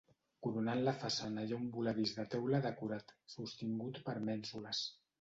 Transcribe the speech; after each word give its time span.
Coronant 0.45 0.81
la 0.87 0.93
façana 1.03 1.43
hi 1.43 1.53
ha 1.53 1.59
un 1.65 1.69
voladís 1.77 2.15
de 2.21 2.27
teula 2.33 2.65
decorat, 2.67 3.17
sostingut 3.37 4.05
per 4.11 4.21
mènsules. 4.35 4.87